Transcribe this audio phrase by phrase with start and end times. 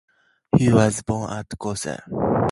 [0.57, 2.03] He was born at Gotha.